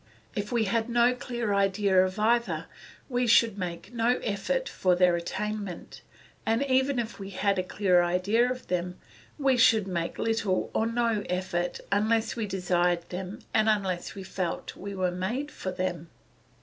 [0.35, 2.65] If we had no clear idea of either
[3.07, 6.01] we should make no effort for their attainment;
[6.43, 8.97] and even if we had a clear idea of them,
[9.37, 14.75] we should make little or no effort unless we desired them and unless we felt
[14.75, 16.09] we were made for them.